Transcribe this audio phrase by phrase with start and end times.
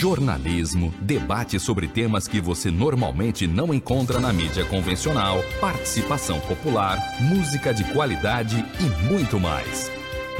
[0.00, 7.74] jornalismo, debate sobre temas que você normalmente não encontra na mídia convencional, participação popular, música
[7.74, 9.90] de qualidade e muito mais.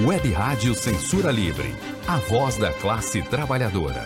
[0.00, 1.68] Web Rádio Censura Livre,
[2.08, 4.02] a voz da classe trabalhadora.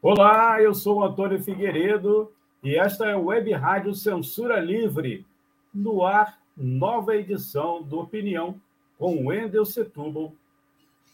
[0.00, 2.32] Olá, eu sou o Antônio Figueiredo
[2.64, 5.26] e esta é a Web Rádio Censura Livre,
[5.74, 8.58] no ar, nova edição do Opinião
[8.98, 10.32] com Wendel Setúbal,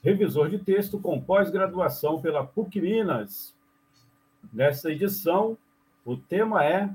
[0.03, 3.55] revisor de texto com pós-graduação pela PUC Minas.
[4.53, 5.57] Nessa edição,
[6.05, 6.91] o tema é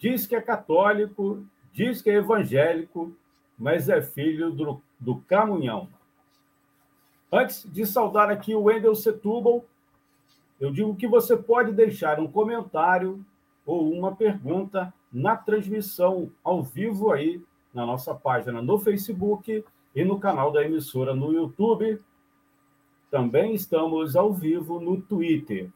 [0.00, 3.14] Diz que é católico, diz que é evangélico,
[3.58, 5.90] mas é filho do, do Camunhão.
[7.30, 9.62] Antes de saudar aqui o Wendel Setúbal,
[10.58, 13.22] eu digo que você pode deixar um comentário
[13.66, 17.42] ou uma pergunta na transmissão ao vivo aí
[17.74, 19.62] na nossa página no Facebook
[19.94, 22.00] e no canal da emissora no YouTube.
[23.10, 25.68] Também estamos ao vivo no Twitter.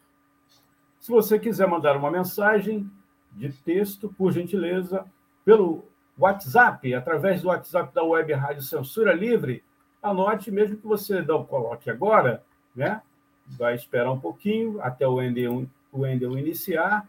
[1.00, 2.90] Se você quiser mandar uma mensagem
[3.32, 5.04] de texto, por gentileza,
[5.44, 5.84] pelo
[6.18, 9.62] WhatsApp, através do WhatsApp da Web Rádio Censura Livre,
[10.02, 12.42] anote, mesmo que você não coloque agora,
[12.74, 13.02] né?
[13.46, 17.06] Vai esperar um pouquinho até o Wendel, o iniciar.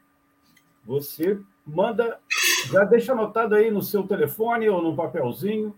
[0.84, 2.20] Você manda,
[2.72, 5.74] já deixa anotado aí no seu telefone ou no papelzinho,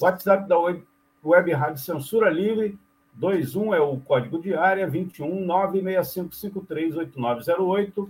[0.00, 0.82] WhatsApp da Web,
[1.24, 2.78] Web Rádio Censura Livre,
[3.14, 8.08] 21 é o código de área, 21 965538908.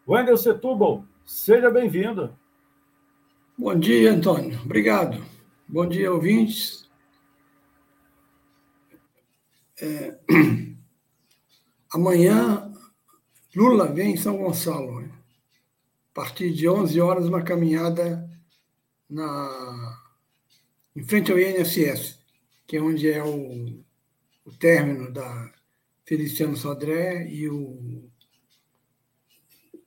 [0.06, 2.37] Wendel Setúbal, seja bem-vindo.
[3.56, 4.61] Bom dia, Antônio.
[4.62, 5.25] Obrigado.
[5.67, 6.87] Bom dia, ouvintes.
[9.81, 10.19] É...
[11.93, 12.71] Amanhã,
[13.55, 15.09] Lula vem em São Gonçalo.
[16.15, 18.31] A partir de 11 horas, uma caminhada
[19.11, 20.01] na,
[20.95, 22.21] em frente ao INSS,
[22.69, 23.83] que é onde é o,
[24.44, 25.53] o término da
[26.05, 28.09] Feliciano Sodré e o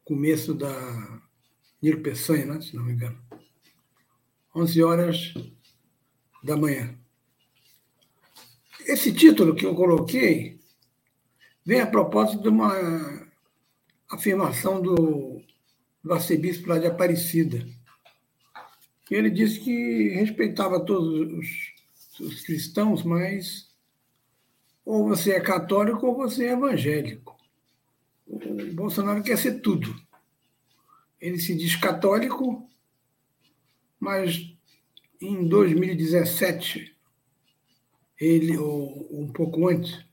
[0.04, 1.22] começo da
[1.82, 3.18] Nilo Peçanha, né, se não me engano.
[4.54, 5.34] 11 horas
[6.44, 6.94] da manhã.
[8.82, 10.60] Esse título que eu coloquei
[11.66, 13.30] vem a propósito de uma
[14.10, 15.42] afirmação do
[16.04, 17.66] do arcebispo lá de Aparecida.
[19.10, 23.68] E ele disse que respeitava todos os, os cristãos, mas
[24.86, 27.38] ou você é católico ou você é evangélico.
[28.26, 28.40] O
[28.74, 29.94] Bolsonaro quer ser tudo.
[31.20, 32.70] Ele se diz católico,
[34.00, 34.54] mas
[35.20, 36.96] em 2017,
[38.20, 40.06] ele, ou um pouco antes,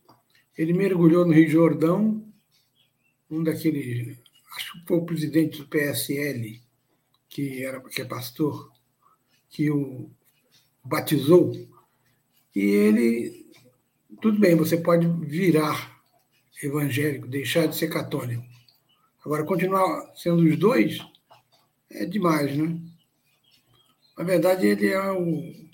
[0.57, 2.25] ele mergulhou no Rio Jordão,
[3.31, 4.19] um daqueles
[4.57, 6.61] acho que foi o presidente do PSL,
[7.29, 8.73] que, era, que é pastor,
[9.51, 10.11] que o
[10.85, 11.53] batizou,
[12.55, 13.47] e ele,
[14.21, 16.01] tudo bem, você pode virar
[16.63, 18.45] evangélico, deixar de ser católico.
[19.25, 20.99] Agora, continuar sendo os dois
[21.91, 22.79] é demais, né?
[24.17, 25.65] Na verdade, ele é o.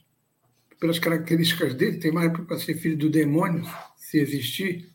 [0.79, 3.63] Pelas características dele, tem mais para ser filho do demônio,
[3.97, 4.91] se existir,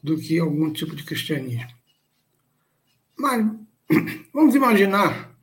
[0.00, 1.79] do que algum tipo de cristianismo.
[3.20, 3.46] Mas
[4.32, 5.38] vamos imaginar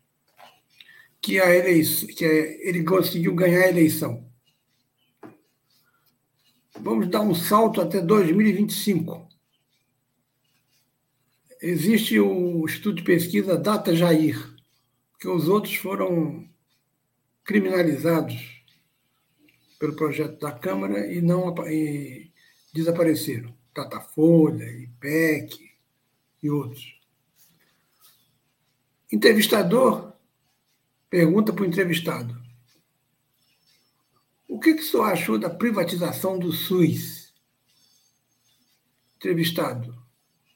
[1.22, 4.28] que, a eleição, que ele conseguiu ganhar a eleição.
[6.80, 9.30] Vamos dar um salto até 2025.
[11.62, 14.56] Existe o estudo de pesquisa Data Jair,
[15.20, 16.50] que os outros foram
[17.44, 18.64] criminalizados
[19.78, 22.32] pelo projeto da Câmara e não e
[22.74, 23.56] desapareceram.
[23.76, 25.72] Datafolha, IPEC
[26.42, 26.97] e outros.
[29.12, 30.14] Entrevistador
[31.10, 32.38] pergunta para o entrevistado:
[34.48, 37.34] O que, que o senhor achou da privatização do SUS?
[39.16, 39.98] Entrevistado: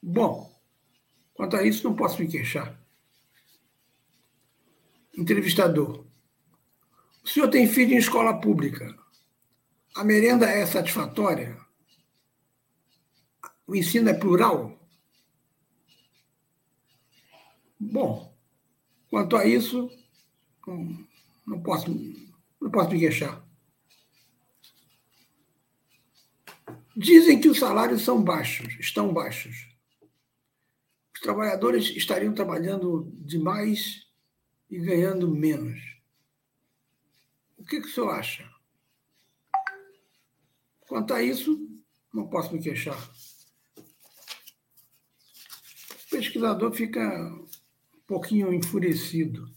[0.02, 0.54] Bom,
[1.32, 2.78] quanto a isso não posso me queixar.
[5.16, 6.04] Entrevistador:
[7.24, 8.94] O senhor tem filho em escola pública.
[9.94, 11.58] A merenda é satisfatória?
[13.66, 14.78] O ensino é plural?
[17.78, 18.31] Bom,
[19.12, 19.90] Quanto a isso,
[21.46, 21.90] não posso,
[22.58, 23.46] não posso me queixar.
[26.96, 29.68] Dizem que os salários são baixos, estão baixos.
[31.14, 34.08] Os trabalhadores estariam trabalhando demais
[34.70, 35.78] e ganhando menos.
[37.58, 38.50] O que, que o senhor acha?
[40.88, 41.68] Quanto a isso,
[42.14, 42.98] não posso me queixar.
[43.76, 43.84] O
[46.10, 47.41] pesquisador fica
[48.12, 49.50] pouquinho enfurecido.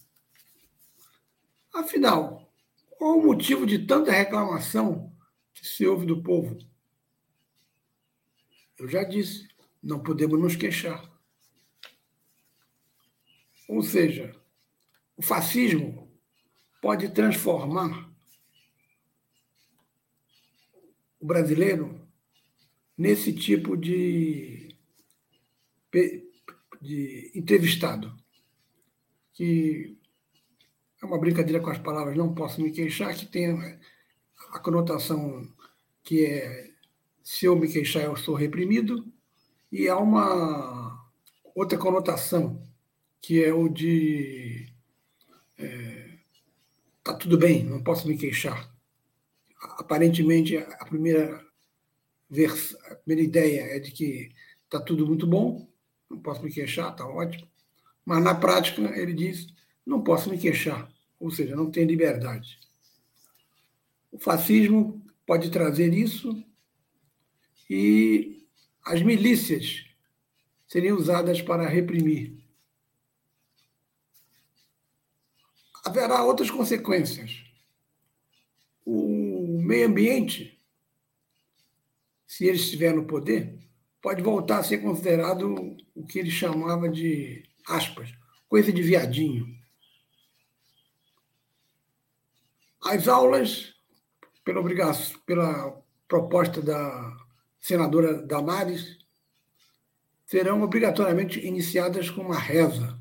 [1.74, 2.50] Afinal,
[2.98, 5.14] qual o motivo de tanta reclamação
[5.54, 6.58] que se ouve do povo?
[8.80, 9.50] Eu já disse,
[9.84, 11.04] não podemos nos queixar.
[13.68, 14.34] Ou seja,
[15.18, 16.10] o fascismo
[16.82, 18.10] pode transformar
[21.20, 22.08] o brasileiro
[22.98, 24.74] nesse tipo de,
[26.82, 28.16] de entrevistado,
[29.36, 29.96] que
[31.00, 33.52] é uma brincadeira com as palavras, não posso me queixar, que tem
[34.52, 35.48] a conotação
[36.02, 36.72] que é
[37.22, 39.06] se eu me queixar, eu sou reprimido,
[39.72, 41.08] e há uma
[41.54, 42.68] outra conotação,
[43.22, 44.68] que é o de
[45.58, 46.18] é,
[47.04, 48.74] tá tudo bem, não posso me queixar
[49.78, 51.46] aparentemente a primeira,
[52.30, 52.76] vers...
[52.92, 54.32] a primeira ideia é de que
[54.64, 55.68] está tudo muito bom,
[56.10, 57.48] não posso me queixar, está ótimo.
[58.06, 59.48] Mas na prática ele diz,
[59.86, 62.60] não posso me queixar, ou seja, não tem liberdade.
[64.12, 66.44] O fascismo pode trazer isso
[67.70, 68.48] e
[68.86, 69.86] as milícias
[70.68, 72.38] seriam usadas para reprimir.
[75.84, 77.44] Haverá outras consequências.
[78.86, 80.62] O meio ambiente,
[82.28, 83.58] se ele estiver no poder,
[84.02, 88.14] pode voltar a ser considerado o que ele chamava de, aspas,
[88.48, 89.56] coisa de viadinho.
[92.84, 93.74] As aulas,
[94.44, 97.18] pela, obrigação, pela proposta da
[97.60, 98.98] senadora Damares,
[100.26, 103.00] serão obrigatoriamente iniciadas com uma reza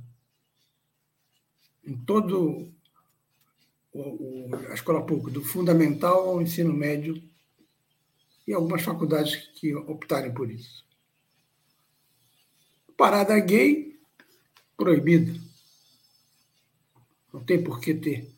[1.86, 2.72] em todo
[3.92, 7.22] o, o, a escola pública, do fundamental ao ensino médio,
[8.46, 10.84] e algumas faculdades que optarem por isso.
[12.96, 13.93] Parada gay,
[14.76, 15.32] proibida.
[17.32, 18.32] Não tem por que ter.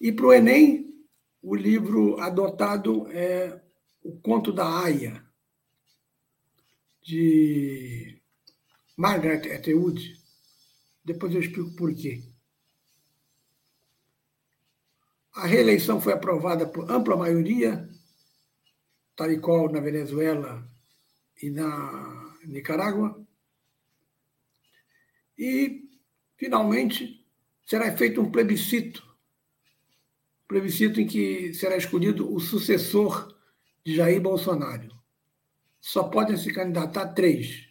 [0.00, 1.06] E para o Enem,
[1.42, 3.62] o livro adotado é
[4.02, 5.24] O Conto da Aya,
[7.02, 8.20] de
[8.96, 10.20] Margaret Atwood.
[11.04, 12.22] Depois eu explico por quê.
[15.32, 17.88] A reeleição foi aprovada por ampla maioria,
[19.14, 20.66] tal e qual na Venezuela
[21.42, 23.25] e na Nicarágua.
[25.38, 25.88] E,
[26.36, 27.26] finalmente,
[27.66, 29.06] será feito um plebiscito
[30.46, 33.34] plebiscito em que será escolhido o sucessor
[33.84, 34.94] de Jair Bolsonaro.
[35.80, 37.68] Só podem se candidatar três: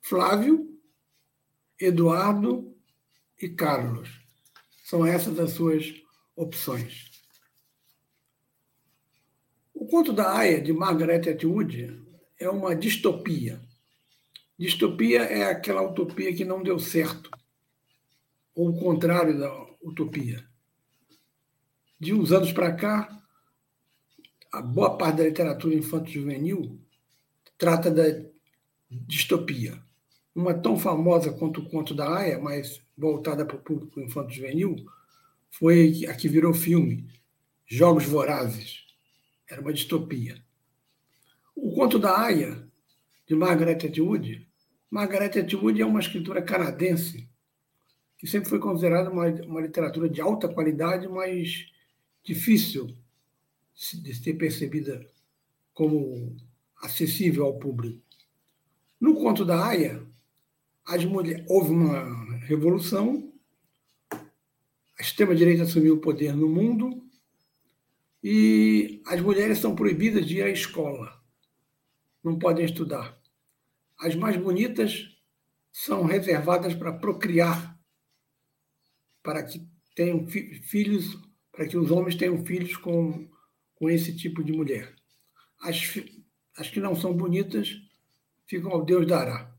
[0.00, 0.78] Flávio,
[1.78, 2.76] Eduardo
[3.40, 4.08] e Carlos.
[4.84, 5.94] São essas as suas
[6.34, 7.10] opções.
[9.74, 12.04] O conto da Aya, de Margaret Atwood,
[12.38, 13.60] é uma distopia.
[14.58, 17.30] Distopia é aquela utopia que não deu certo,
[18.52, 20.44] ou o contrário da utopia.
[22.00, 23.22] De uns anos para cá,
[24.50, 26.76] a boa parte da literatura infanto-juvenil
[27.56, 28.02] trata da
[28.90, 29.80] distopia.
[30.34, 34.74] Uma tão famosa quanto o conto da Aya, mas voltada para o público infanto-juvenil,
[35.50, 37.08] foi a que virou filme,
[37.64, 38.86] Jogos Vorazes.
[39.48, 40.42] Era uma distopia.
[41.54, 42.68] O conto da Aya,
[43.26, 44.47] de Margaret Atwood,
[44.90, 47.28] Margaret Atwood é uma escritora canadense
[48.16, 51.66] que sempre foi considerada uma, uma literatura de alta qualidade, mas
[52.24, 52.96] difícil
[54.02, 55.08] de ser percebida
[55.72, 56.36] como
[56.82, 58.02] acessível ao público.
[59.00, 60.02] No conto da Aya,
[61.06, 63.28] mulheres, houve uma revolução
[64.98, 67.02] a extrema-direita assumiu o poder no mundo
[68.22, 71.22] e as mulheres são proibidas de ir à escola.
[72.22, 73.16] Não podem estudar.
[73.98, 75.08] As mais bonitas
[75.72, 77.78] são reservadas para procriar,
[79.22, 81.18] para que tenham filhos,
[81.52, 83.28] para que os homens tenham filhos com,
[83.74, 84.94] com esse tipo de mulher.
[85.60, 85.76] As,
[86.56, 87.76] as que não são bonitas
[88.46, 89.52] ficam ao Deus dará.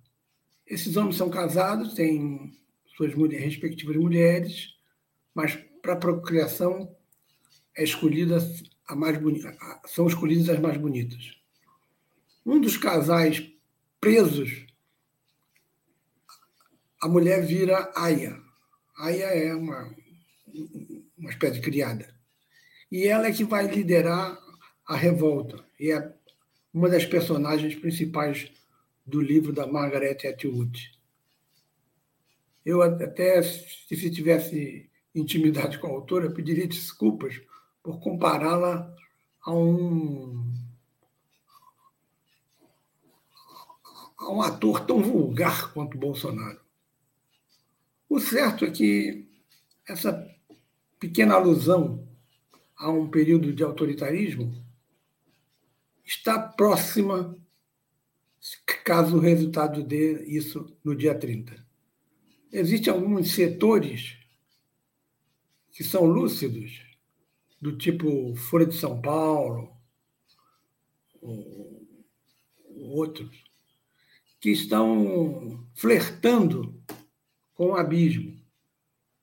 [0.65, 2.57] Esses homens são casados, têm
[2.95, 4.75] suas mulheres, respectivas mulheres,
[5.33, 6.95] mas para procriação
[7.75, 8.37] é escolhida
[8.87, 9.55] a mais bonita,
[9.85, 11.37] são escolhidas as mais bonitas.
[12.45, 13.48] Um dos casais
[13.99, 14.65] presos,
[17.01, 18.39] a mulher vira aia.
[18.97, 19.95] Aia é uma,
[21.17, 22.13] uma espécie de criada.
[22.91, 24.37] E ela é que vai liderar
[24.85, 25.63] a revolta.
[25.79, 26.13] E é
[26.73, 28.51] uma das personagens principais
[29.05, 30.91] do livro da Margaret Atwood.
[32.65, 37.41] Eu até, se tivesse intimidade com a autora, pediria desculpas
[37.81, 38.93] por compará-la
[39.41, 40.53] a um,
[44.29, 46.61] a um ator tão vulgar quanto Bolsonaro.
[48.07, 49.27] O certo é que
[49.87, 50.27] essa
[50.99, 52.07] pequena alusão
[52.77, 54.53] a um período de autoritarismo
[56.05, 57.35] está próxima,
[58.85, 61.65] caso o resultado dê isso no dia 30.
[62.51, 64.17] Existem alguns setores
[65.71, 66.87] que são lúcidos,
[67.61, 69.75] do tipo Folha de São Paulo,
[71.21, 71.85] ou
[72.75, 73.48] outros,
[74.39, 76.81] que estão flertando
[77.53, 78.39] com o abismo.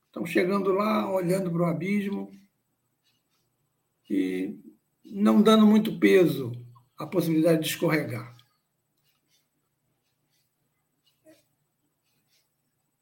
[0.07, 2.31] Estão chegando lá, olhando para o abismo
[4.09, 4.59] e
[5.03, 6.51] não dando muito peso
[6.97, 8.35] à possibilidade de escorregar.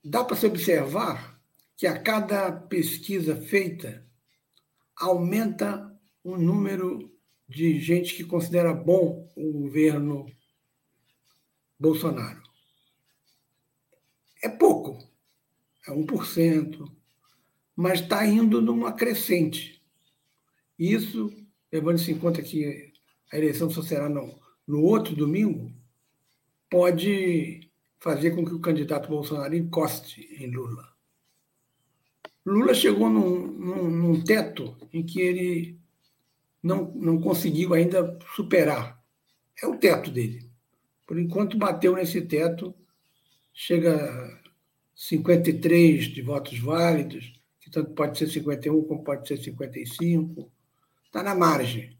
[0.03, 1.41] Dá para se observar
[1.75, 4.05] que a cada pesquisa feita
[4.95, 5.91] aumenta
[6.24, 7.12] o número
[7.48, 10.25] de gente que considera bom o governo
[11.79, 12.41] Bolsonaro.
[14.41, 15.08] É pouco,
[15.88, 16.91] é 1%,
[17.75, 19.82] mas está indo numa crescente.
[20.77, 21.32] Isso,
[21.72, 22.94] levando-se em conta que
[23.32, 25.72] a eleição só será no, no outro domingo,
[26.70, 30.94] pode fazer com que o candidato Bolsonaro encoste em Lula.
[32.46, 35.79] Lula chegou num, num, num teto em que ele
[36.62, 39.03] não, não conseguiu ainda superar.
[39.62, 40.50] É o teto dele.
[41.05, 42.74] Por enquanto, bateu nesse teto,
[43.53, 44.39] chega a
[44.95, 50.51] 53 de votos válidos, que tanto pode ser 51 como pode ser 55.
[51.05, 51.97] Está na margem.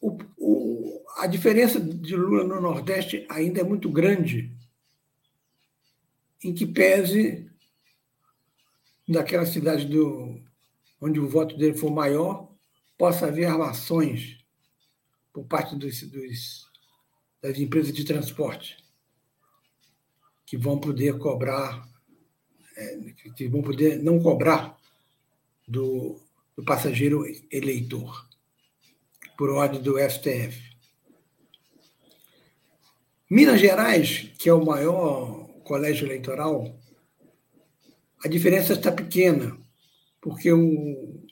[0.00, 4.56] O, o, a diferença de Lula no Nordeste ainda é muito grande,
[6.42, 7.50] em que pese
[9.06, 10.40] daquela cidade do,
[11.00, 12.48] onde o voto dele for maior,
[12.96, 14.38] possa haver armações
[15.32, 16.69] por parte dos, dos,
[17.42, 18.76] das empresas de transporte
[20.44, 21.88] que vão poder cobrar,
[22.76, 22.96] é,
[23.36, 24.76] que vão poder não cobrar
[25.66, 26.20] do,
[26.56, 28.28] do passageiro eleitor,
[29.38, 30.76] por ordem do STF.
[33.30, 36.76] Minas Gerais, que é o maior colégio eleitoral,
[38.24, 39.56] a diferença está pequena,
[40.20, 41.24] porque o,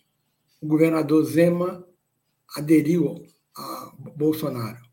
[0.61, 1.85] o governador Zema
[2.57, 4.88] aderiu a Bolsonaro.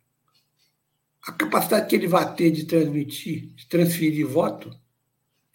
[1.25, 4.71] A capacidade que ele vai ter de transmitir, de transferir voto,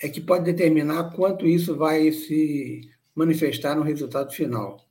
[0.00, 4.84] é que pode determinar quanto isso vai se manifestar no resultado final.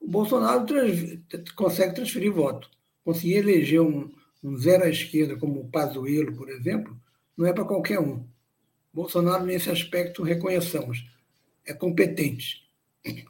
[0.00, 1.18] O Bolsonaro trans,
[1.54, 2.70] consegue transferir voto.
[3.04, 4.10] Conseguir eleger um,
[4.42, 6.98] um zero à esquerda, como o Pazuello, por exemplo,
[7.36, 8.24] não é para qualquer um.
[8.92, 11.06] Bolsonaro, nesse aspecto, reconheçamos,
[11.66, 12.68] é competente.
[13.04, 13.24] É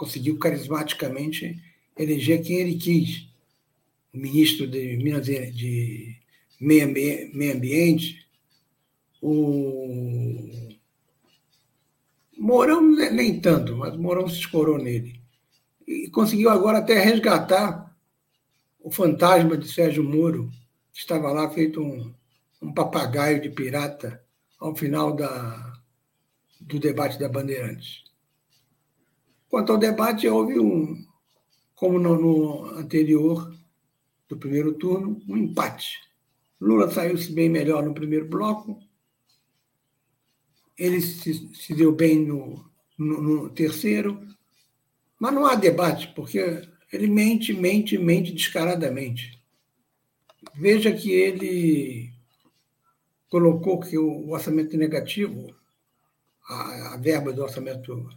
[0.00, 1.62] conseguiu carismaticamente
[1.98, 3.28] eleger quem ele quis.
[4.12, 6.16] O ministro de Minas de
[6.60, 8.26] Meio Ambiente,
[9.22, 10.68] o
[12.36, 15.20] Mourão nem tanto, mas Mourão se escorou nele.
[15.86, 17.94] E conseguiu agora até resgatar
[18.80, 20.50] o fantasma de Sérgio Moro,
[20.92, 22.12] que estava lá feito um,
[22.62, 24.24] um papagaio de pirata
[24.58, 25.80] ao final da,
[26.60, 28.04] do debate da Bandeirantes.
[29.48, 31.04] Quanto ao debate, houve um,
[31.74, 33.54] como no, no anterior
[34.30, 36.00] do primeiro turno, um empate.
[36.60, 38.80] Lula saiu-se bem melhor no primeiro bloco,
[40.78, 42.64] ele se, se deu bem no,
[42.96, 44.26] no, no, terceiro,
[45.18, 49.38] mas não há debate, porque ele mente, mente, mente descaradamente.
[50.54, 52.10] Veja que ele
[53.28, 55.54] colocou que o orçamento negativo,
[56.48, 58.08] a, a verba do orçamento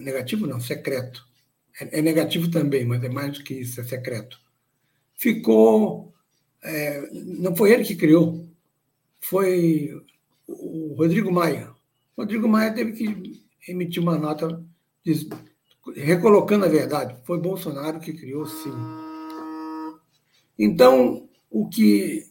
[0.00, 1.24] negativo não, secreto.
[1.80, 4.42] É, é, negativo também, mas é mais do que isso, é secreto.
[5.22, 6.12] Ficou.
[6.64, 8.44] É, não foi ele que criou,
[9.20, 9.88] foi
[10.48, 11.70] o Rodrigo Maia.
[12.16, 14.60] O Rodrigo Maia teve que emitir uma nota
[15.94, 17.16] recolocando a verdade.
[17.24, 18.72] Foi Bolsonaro que criou, sim.
[20.58, 22.28] Então, o que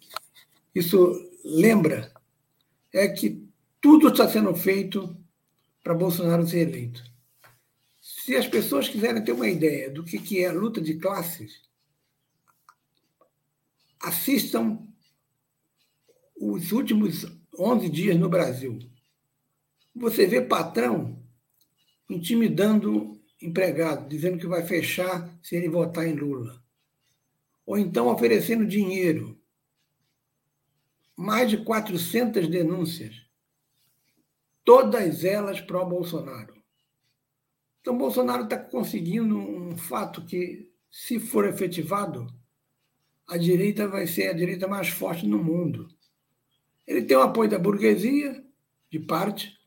[0.75, 1.13] isso
[1.45, 2.12] lembra
[2.93, 3.48] é que
[3.79, 5.15] tudo está sendo feito
[5.81, 7.01] para Bolsonaro ser eleito.
[8.01, 11.70] Se as pessoas quiserem ter uma ideia do que é luta de classes,
[14.01, 14.88] assistam
[16.36, 17.25] os últimos
[17.58, 18.79] 11 dias no Brasil.
[19.93, 21.22] Você vê patrão
[22.10, 26.62] intimidando empregado, dizendo que vai fechar se ele votar em Lula.
[27.65, 29.39] Ou então oferecendo dinheiro.
[31.15, 33.15] Mais de 400 denúncias,
[34.63, 36.62] todas elas pró-Bolsonaro.
[37.79, 42.27] Então, Bolsonaro está conseguindo um fato que, se for efetivado,
[43.27, 45.87] a direita vai ser a direita mais forte no mundo.
[46.85, 48.43] Ele tem o apoio da burguesia,
[48.89, 49.57] de parte,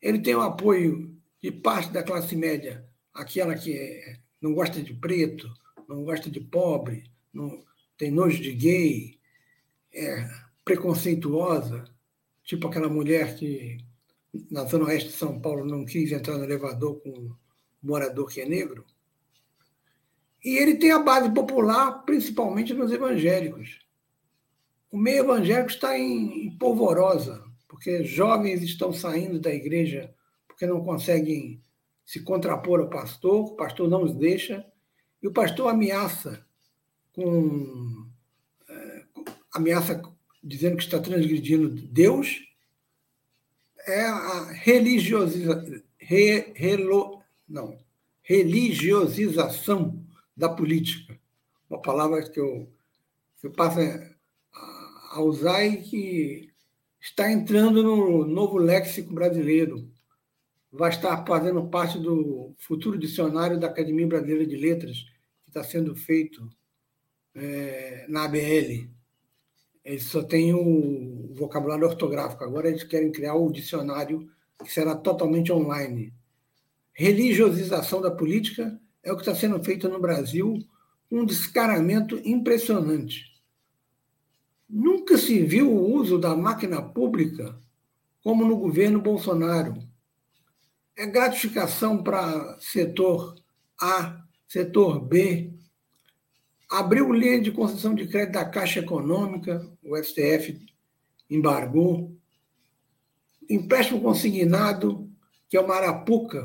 [0.00, 4.00] ele tem o apoio de parte da classe média, aquela que
[4.40, 5.52] não gosta de preto,
[5.88, 7.64] não gosta de pobre, não
[7.96, 9.18] tem nojo de gay,
[9.92, 10.28] é
[10.64, 11.84] preconceituosa,
[12.44, 13.78] tipo aquela mulher que
[14.50, 17.34] na zona oeste de São Paulo não quis entrar no elevador com um
[17.82, 18.84] morador que é negro.
[20.46, 23.80] E ele tem a base popular, principalmente nos evangélicos.
[24.88, 30.14] O meio evangélico está em, em polvorosa, porque jovens estão saindo da igreja
[30.46, 31.60] porque não conseguem
[32.04, 34.64] se contrapor ao pastor, o pastor não os deixa,
[35.20, 36.46] e o pastor ameaça
[37.12, 38.06] com
[38.68, 39.04] é,
[39.52, 40.00] ameaça
[40.44, 42.46] dizendo que está transgredindo Deus,
[43.84, 44.78] é a re,
[47.48, 47.76] não,
[48.22, 50.05] religiosização
[50.36, 51.18] da política.
[51.68, 52.70] Uma palavra que eu,
[53.40, 53.78] que eu passo
[55.10, 56.52] a usar e que
[57.00, 59.88] está entrando no novo léxico brasileiro.
[60.70, 65.04] Vai estar fazendo parte do futuro dicionário da Academia Brasileira de Letras,
[65.44, 66.48] que está sendo feito
[67.34, 68.90] é, na ABL.
[69.84, 72.44] Eles só têm o vocabulário ortográfico.
[72.44, 74.28] Agora eles querem criar o dicionário
[74.62, 76.12] que será totalmente online.
[76.92, 80.58] Religiosização da política é o que está sendo feito no Brasil,
[81.08, 83.40] um descaramento impressionante.
[84.68, 87.56] Nunca se viu o uso da máquina pública
[88.20, 89.78] como no governo Bolsonaro.
[90.96, 93.36] É gratificação para setor
[93.80, 95.54] A, setor B.
[96.68, 100.66] Abriu linha de concessão de crédito da Caixa Econômica, o STF
[101.30, 102.12] embargou.
[103.48, 105.08] Empréstimo consignado,
[105.48, 106.44] que é uma arapuca,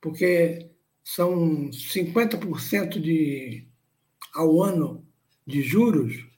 [0.00, 0.69] porque
[1.04, 3.66] são 50% de,
[4.34, 5.06] ao ano
[5.46, 6.30] de juros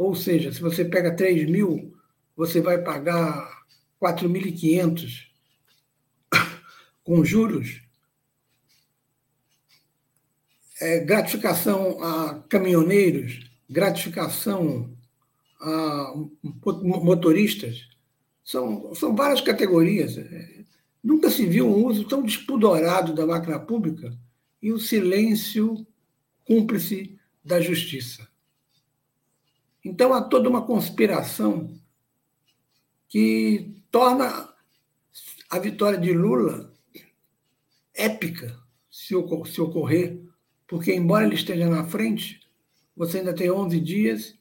[0.00, 1.94] ou seja, se você pega 3 mil,
[2.34, 3.66] você vai pagar
[4.02, 5.26] 4.500
[7.04, 7.82] com juros.
[10.80, 14.96] É, gratificação a caminhoneiros, gratificação
[15.60, 16.14] a
[16.64, 17.86] motoristas.
[18.42, 20.16] São, são várias categorias.
[21.02, 24.16] Nunca se viu um uso tão despudorado da máquina pública
[24.62, 25.86] e o silêncio
[26.44, 28.28] cúmplice da justiça.
[29.84, 31.74] Então há toda uma conspiração
[33.08, 34.48] que torna
[35.48, 36.72] a vitória de Lula
[37.94, 38.58] épica,
[38.90, 40.20] se, ocorrer,
[40.66, 42.40] porque, embora ele esteja na frente,
[42.96, 44.38] você ainda tem 11 dias,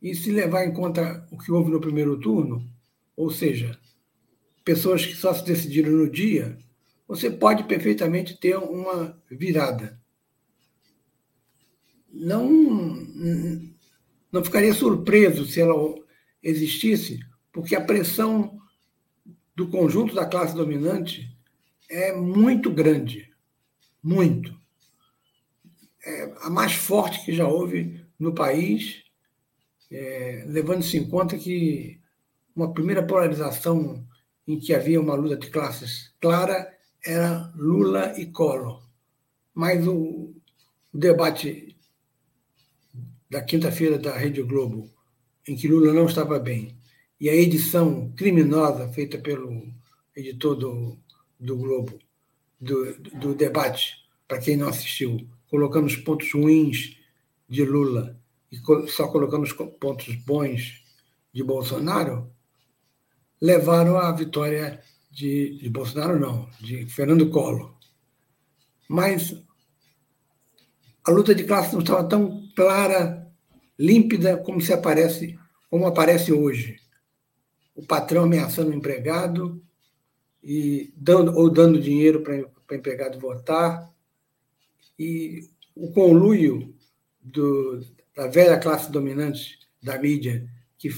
[0.00, 2.68] e se levar em conta o que houve no primeiro turno,
[3.16, 3.78] ou seja,
[4.64, 6.56] pessoas que só se decidiram no dia,
[7.06, 10.00] você pode perfeitamente ter uma virada.
[12.12, 12.48] Não
[14.30, 15.74] não ficaria surpreso se ela
[16.42, 17.20] existisse,
[17.52, 18.58] porque a pressão
[19.54, 21.30] do conjunto da classe dominante
[21.90, 23.30] é muito grande.
[24.02, 24.58] Muito.
[26.04, 29.04] É a mais forte que já houve no país,
[29.90, 32.00] é, levando-se em conta que
[32.56, 34.04] uma primeira polarização
[34.46, 36.72] em que havia uma luta de classes clara
[37.04, 38.82] era Lula e Collor.
[39.54, 40.34] Mas o,
[40.92, 41.76] debate
[43.30, 44.90] da quinta-feira da Rede Globo,
[45.48, 46.76] em que Lula não estava bem,
[47.18, 49.72] e a edição criminosa feita pelo
[50.14, 50.98] editor do,
[51.40, 51.98] do Globo,
[52.60, 56.98] do, do debate, para quem não assistiu, colocando os pontos ruins
[57.48, 58.18] de Lula
[58.50, 60.82] e só colocando os pontos bons
[61.32, 62.30] de Bolsonaro,
[63.42, 67.74] levaram à vitória de, de Bolsonaro, não, de Fernando Collor.
[68.88, 69.36] Mas
[71.04, 73.28] a luta de classe não estava tão clara
[73.76, 75.36] límpida como se aparece,
[75.68, 76.76] como aparece hoje.
[77.74, 79.60] O patrão ameaçando o empregado
[80.40, 83.92] e dando ou dando dinheiro para o empregado votar
[84.96, 86.72] e o conluio
[87.20, 90.90] do, da velha classe dominante da mídia que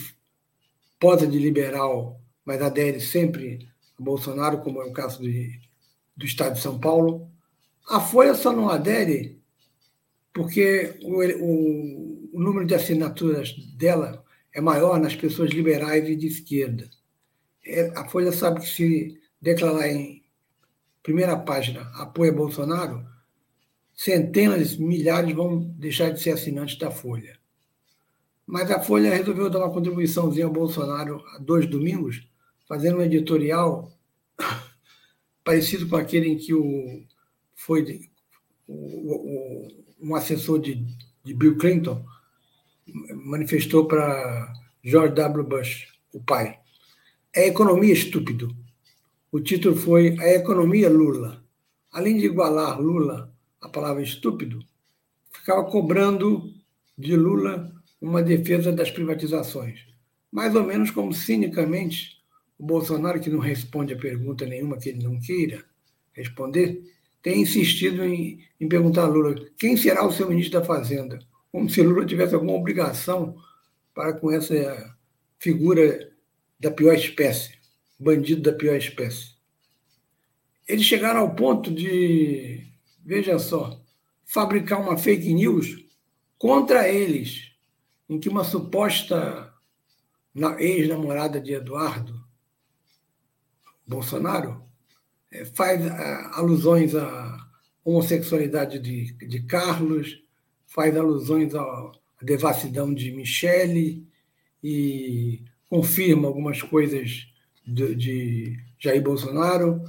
[1.01, 5.61] posa de liberal, mas adere sempre a Bolsonaro, como é o caso de,
[6.17, 7.31] do Estado de São Paulo.
[7.89, 9.41] A Folha só não adere
[10.33, 16.27] porque o, o, o número de assinaturas dela é maior nas pessoas liberais e de
[16.27, 16.89] esquerda.
[17.65, 20.23] É, a Folha sabe que se declarar em
[21.03, 23.07] primeira página apoio a Bolsonaro,
[23.95, 27.39] centenas, milhares vão deixar de ser assinantes da Folha.
[28.47, 32.27] Mas a Folha resolveu dar uma contribuiçãozinha ao Bolsonaro há dois domingos,
[32.69, 33.93] fazendo um editorial
[35.45, 37.05] parecido com aquele em que o,
[37.55, 38.09] foi
[38.67, 39.69] o, o,
[40.01, 40.85] um assessor de,
[41.25, 42.05] de Bill Clinton
[43.25, 45.45] manifestou para George W.
[45.45, 46.59] Bush, o pai.
[47.35, 48.55] É economia estúpido.
[49.33, 51.43] o título foi A Economia Lula.
[51.91, 54.65] Além de igualar Lula à palavra estúpido,
[55.33, 56.53] ficava cobrando
[56.97, 59.87] de Lula uma defesa das privatizações.
[60.31, 62.14] Mais ou menos como cinicamente
[62.59, 65.65] o Bolsonaro, que não responde a pergunta nenhuma que ele não queira
[66.13, 66.83] responder,
[67.23, 71.19] tem insistido em, em perguntar a Lula quem será o seu ministro da Fazenda,
[71.51, 73.37] como se Lula tivesse alguma obrigação
[73.95, 74.97] para com essa
[75.39, 76.13] figura
[76.61, 77.59] da pior espécie,
[77.99, 79.35] bandido da pior espécie.
[80.69, 82.67] Eles chegaram ao ponto de,
[83.05, 83.81] veja só,
[84.25, 85.85] fabricar uma fake news
[86.39, 87.53] contra eles,
[88.09, 89.53] em que uma suposta
[90.59, 92.14] ex-namorada de Eduardo
[93.87, 94.63] Bolsonaro
[95.31, 95.85] é, faz
[96.33, 97.49] alusões à
[97.85, 100.23] homossexualidade de, de Carlos,
[100.67, 101.93] faz alusões à
[102.23, 104.07] devassidão de Michele
[104.63, 107.29] e confirma algumas coisas
[107.67, 109.83] de, de Jair Bolsonaro,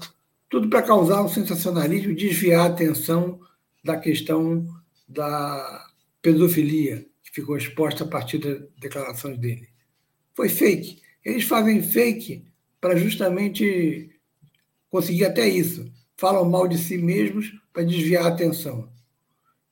[0.49, 3.39] tudo para causar um sensacionalismo e desviar a atenção
[3.83, 4.67] da questão
[5.07, 5.87] da
[6.21, 9.69] pedofilia, que ficou exposta a partir das declarações dele.
[10.33, 11.01] Foi fake.
[11.23, 12.43] Eles fazem fake
[12.85, 14.11] para justamente
[14.91, 15.91] conseguir até isso.
[16.15, 18.87] Falam mal de si mesmos para desviar a atenção.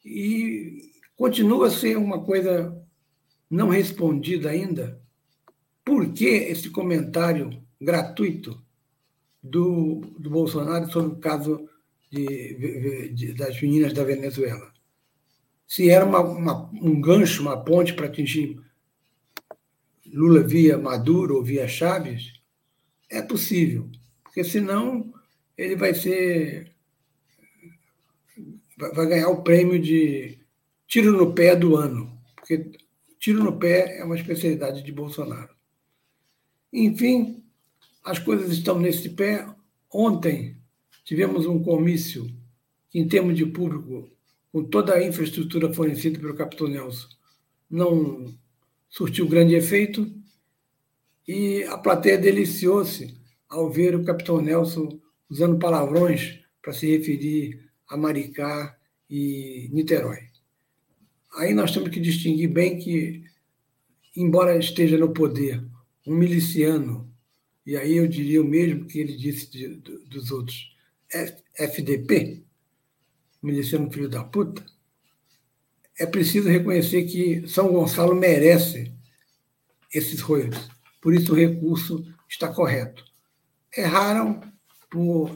[0.04, 2.76] E continua a ser uma coisa
[3.48, 5.00] não respondida ainda.
[5.86, 8.60] Por que esse comentário gratuito
[9.44, 11.70] do, do Bolsonaro sobre o caso
[12.10, 14.74] de, de, das meninas da Venezuela?
[15.68, 18.60] Se era uma, uma, um gancho, uma ponte para atingir
[20.12, 22.42] Lula via Maduro ou via Chaves,
[23.18, 23.90] é possível
[24.34, 25.14] porque senão
[25.56, 26.74] ele vai ser.
[28.76, 30.40] vai ganhar o prêmio de
[30.88, 32.72] tiro no pé do ano, porque
[33.20, 35.54] tiro no pé é uma especialidade de Bolsonaro.
[36.74, 37.44] Enfim,
[38.04, 39.48] as coisas estão nesse pé.
[39.92, 40.58] Ontem
[41.06, 42.26] tivemos um comício
[42.90, 44.10] que, em termos de público,
[44.52, 47.08] com toda a infraestrutura fornecida pelo Capitão Nelson,
[47.70, 48.34] não
[48.90, 50.12] surtiu grande efeito
[51.28, 53.18] e a plateia deliciou-se
[53.50, 58.78] ao ver o capitão Nelson usando palavrões para se referir a Maricá
[59.10, 60.20] e Niterói.
[61.36, 63.24] Aí nós temos que distinguir bem que,
[64.16, 65.64] embora esteja no poder
[66.06, 67.12] um miliciano,
[67.66, 70.74] e aí eu diria o mesmo que ele disse de, de, dos outros,
[71.56, 72.44] FDP,
[73.42, 74.66] miliciano filho da puta,
[75.98, 78.92] é preciso reconhecer que São Gonçalo merece
[79.94, 80.73] esses roios.
[81.04, 83.14] Por isso o recurso está correto
[83.76, 84.40] erraram
[84.90, 85.32] por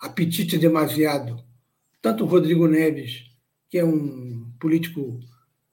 [0.00, 1.42] apetite demasiado.
[2.00, 3.30] Tanto o Rodrigo Neves,
[3.70, 5.20] que é um político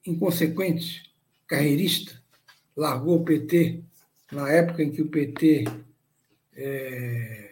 [0.06, 1.12] inconsequente,
[1.46, 2.20] carreirista,
[2.76, 3.82] largou o PT
[4.32, 5.64] na época em que o PT
[6.54, 7.50] é,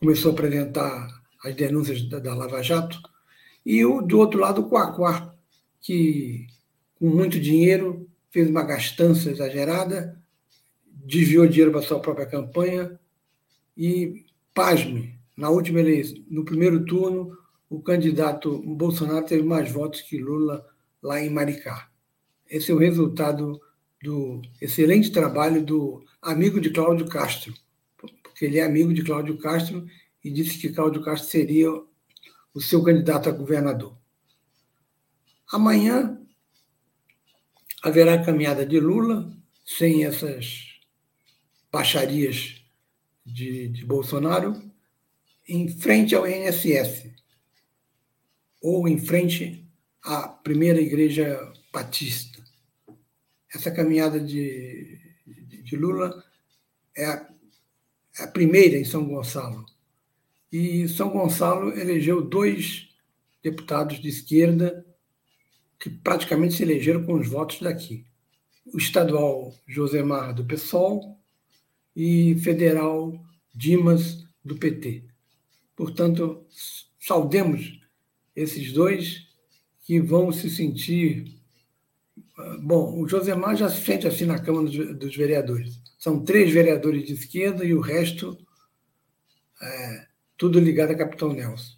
[0.00, 3.00] começou a apresentar as denúncias da, da, Lava Jato,
[3.64, 5.34] e o, do outro lado o Quaquá,
[5.80, 6.46] que
[6.98, 10.17] com muito dinheiro fez uma gastança exagerada
[11.08, 13.00] desviou dinheiro para sua própria campanha
[13.74, 17.36] e, pasme, na última eleição, no primeiro turno,
[17.70, 20.66] o candidato Bolsonaro teve mais votos que Lula
[21.02, 21.88] lá em Maricá.
[22.46, 23.58] Esse é o resultado
[24.02, 27.54] do excelente trabalho do amigo de Cláudio Castro,
[28.22, 29.86] porque ele é amigo de Cláudio Castro
[30.22, 31.70] e disse que Cláudio Castro seria
[32.52, 33.96] o seu candidato a governador.
[35.50, 36.20] Amanhã
[37.82, 39.32] haverá caminhada de Lula,
[39.64, 40.67] sem essas
[41.70, 42.62] baixarias
[43.24, 44.60] de, de Bolsonaro
[45.48, 47.10] em frente ao INSS
[48.60, 49.66] ou em frente
[50.02, 51.40] à primeira igreja
[51.72, 52.42] batista.
[53.54, 56.22] Essa caminhada de, de, de Lula
[56.96, 57.28] é a,
[58.18, 59.64] é a primeira em São Gonçalo.
[60.50, 62.88] E São Gonçalo elegeu dois
[63.42, 64.84] deputados de esquerda
[65.78, 68.04] que praticamente se elegeram com os votos daqui.
[68.72, 71.17] O estadual Josemar do PSOL
[71.98, 73.12] e federal
[73.52, 75.02] Dimas do PT.
[75.74, 76.46] Portanto,
[77.00, 77.80] saudemos
[78.36, 79.26] esses dois
[79.84, 81.36] que vão se sentir.
[82.36, 85.82] Ah, bom, o Josemar já se sente assim na Câmara dos Vereadores.
[85.98, 88.38] São três vereadores de esquerda e o resto
[89.60, 90.06] é,
[90.36, 91.74] tudo ligado a Capitão Nelson.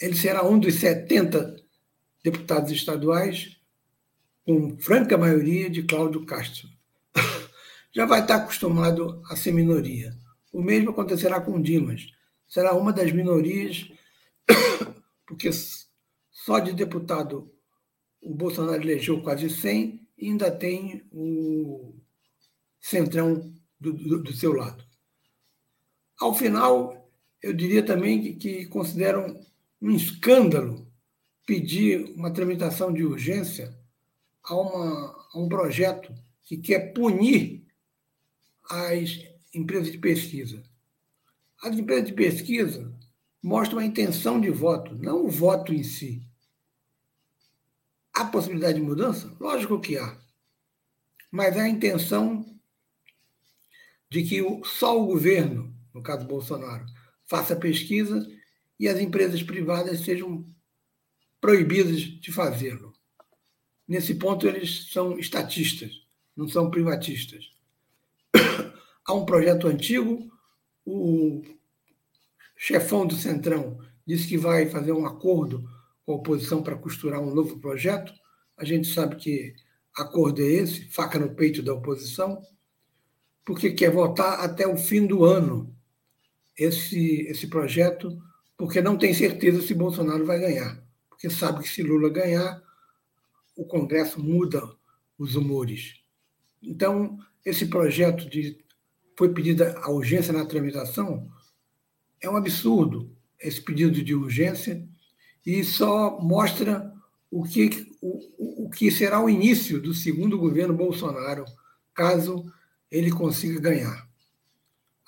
[0.00, 1.62] Ele será um dos 70
[2.24, 3.56] deputados estaduais,
[4.44, 6.68] com franca maioria de Cláudio Castro
[7.92, 10.16] já vai estar acostumado a ser minoria.
[10.52, 12.06] O mesmo acontecerá com Dimas.
[12.48, 13.90] Será uma das minorias,
[15.26, 15.50] porque
[16.30, 17.52] só de deputado
[18.20, 21.94] o Bolsonaro elegeu quase 100 e ainda tem o
[22.80, 24.84] centrão do, do, do seu lado.
[26.18, 27.10] Ao final,
[27.42, 29.40] eu diria também que, que consideram
[29.80, 30.86] um escândalo
[31.46, 33.74] pedir uma tramitação de urgência
[34.44, 37.59] a, uma, a um projeto que quer punir
[38.70, 39.18] as
[39.52, 40.62] empresas de pesquisa.
[41.60, 42.96] As empresas de pesquisa
[43.42, 46.24] mostram a intenção de voto, não o voto em si.
[48.14, 49.34] Há possibilidade de mudança?
[49.40, 50.16] Lógico que há.
[51.30, 52.46] Mas há a intenção
[54.08, 56.86] de que só o governo, no caso Bolsonaro,
[57.26, 58.26] faça pesquisa
[58.78, 60.48] e as empresas privadas sejam
[61.40, 62.92] proibidas de fazê-lo.
[63.86, 66.06] Nesse ponto, eles são estatistas,
[66.36, 67.59] não são privatistas.
[69.04, 70.30] Há um projeto antigo,
[70.84, 71.42] o
[72.56, 75.68] chefão do Centrão disse que vai fazer um acordo
[76.04, 78.12] com a oposição para costurar um novo projeto.
[78.56, 79.54] A gente sabe que
[79.94, 82.42] acordo é esse, faca no peito da oposição,
[83.44, 85.74] porque quer votar até o fim do ano
[86.56, 88.20] esse, esse projeto,
[88.56, 90.82] porque não tem certeza se Bolsonaro vai ganhar.
[91.08, 92.62] Porque sabe que se Lula ganhar,
[93.56, 94.62] o Congresso muda
[95.18, 96.00] os humores.
[96.62, 98.58] Então, esse projeto de
[99.16, 101.30] foi pedida a urgência na tramitação
[102.22, 104.86] é um absurdo esse pedido de urgência
[105.44, 106.92] e só mostra
[107.30, 111.44] o que, o, o que será o início do segundo governo Bolsonaro,
[111.94, 112.44] caso
[112.90, 114.08] ele consiga ganhar.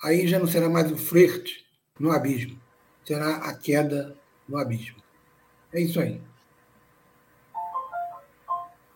[0.01, 1.65] Aí já não será mais o flerte
[1.99, 2.59] no abismo,
[3.05, 4.15] será a queda
[4.47, 4.97] no abismo.
[5.71, 6.19] É isso aí.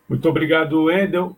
[0.08, 1.36] Muito obrigado, Wendel.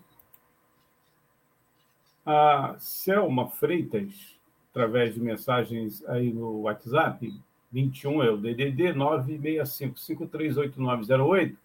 [2.25, 4.39] A Selma Freitas,
[4.71, 7.33] através de mensagens aí no WhatsApp,
[7.71, 11.55] 21 é o DDD 965538908.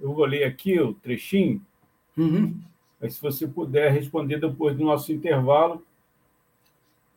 [0.00, 1.60] Eu vou ler aqui o trechinho.
[2.16, 2.58] Uhum.
[3.00, 5.86] Mas se você puder responder depois do nosso intervalo.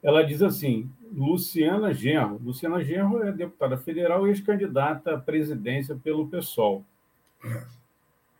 [0.03, 2.41] Ela diz assim: Luciana Genro.
[2.43, 6.83] Luciana Genro é deputada federal e ex-candidata à presidência pelo PSOL.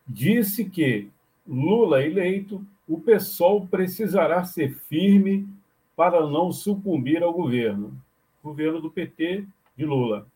[0.08, 1.10] Disse que
[1.48, 5.48] Lula eleito, o PSOL precisará ser firme
[5.96, 7.98] para não sucumbir ao governo.
[8.44, 9.46] Governo do PT
[9.76, 10.28] de Lula.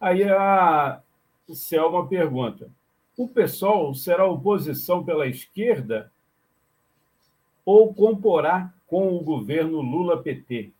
[0.00, 1.00] Aí a
[1.52, 2.70] Selma pergunta:
[3.16, 6.10] o PSOL será oposição pela esquerda
[7.64, 10.72] ou comporá com o governo Lula-PT?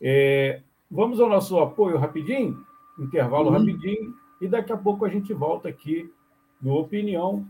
[0.00, 2.62] É, vamos ao nosso apoio rapidinho,
[2.98, 3.58] intervalo uhum.
[3.58, 6.12] rapidinho, e daqui a pouco a gente volta aqui
[6.60, 7.46] no Opinião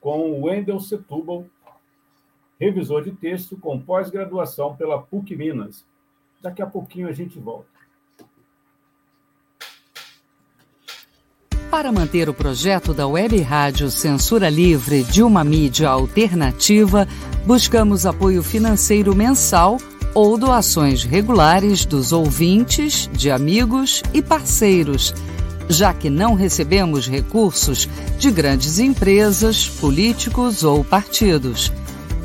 [0.00, 1.46] com o Wendel Setúbal,
[2.60, 5.84] revisor de texto com pós-graduação pela PUC Minas.
[6.40, 7.76] Daqui a pouquinho a gente volta.
[11.70, 17.06] Para manter o projeto da Web Rádio Censura Livre de uma mídia alternativa,
[17.44, 19.76] buscamos apoio financeiro mensal
[20.14, 25.12] ou doações regulares dos ouvintes, de amigos e parceiros,
[25.68, 27.86] já que não recebemos recursos
[28.18, 31.70] de grandes empresas, políticos ou partidos.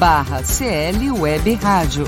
[0.00, 2.06] barra CL Web Rádio.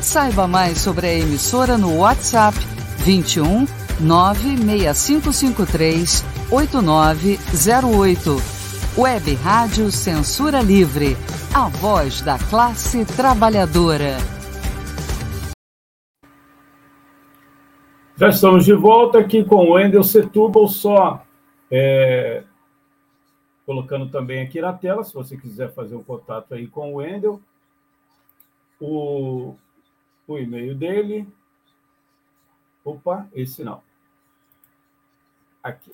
[0.00, 2.58] Saiba mais sobre a emissora no WhatsApp
[2.98, 3.68] 21
[4.00, 8.42] 96553 8908.
[8.98, 11.16] Web Rádio Censura Livre.
[11.54, 14.16] A voz da classe trabalhadora.
[18.16, 21.22] Já estamos de volta aqui com o Wendel Setúbal, só
[21.70, 22.42] é,
[23.66, 27.40] colocando também aqui na tela, se você quiser fazer um contato aí com o Wendel,
[28.80, 29.54] o,
[30.26, 31.26] o e-mail dele.
[32.84, 33.82] Opa, esse não.
[35.62, 35.90] Aqui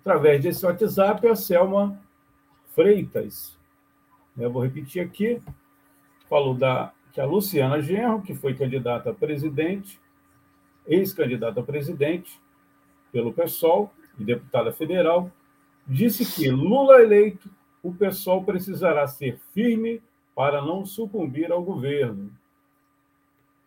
[0.00, 1.96] através desse WhatsApp, a Selma
[2.74, 3.56] Freitas.
[4.36, 5.40] Eu vou repetir aqui.
[6.28, 10.00] Falou da, que a Luciana Genro, que foi candidata a presidente,
[10.88, 12.40] ex-candidata a presidente
[13.12, 15.30] pelo PSOL e deputada federal,
[15.88, 17.50] disse que Lula eleito,
[17.82, 20.02] o PSOL precisará ser firme
[20.34, 22.30] para não sucumbir ao governo.